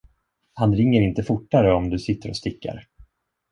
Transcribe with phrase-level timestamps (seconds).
[0.53, 2.87] Han ringer inte fortare om du sitter och stickar.